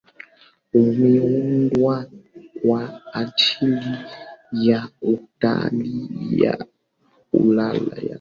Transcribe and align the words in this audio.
Imeundwa 0.73 2.05
kwa 2.61 3.01
ajili 3.15 3.97
ya 4.51 4.89
utalii 5.01 6.41
wa 6.43 6.65
Ulaya 7.33 7.85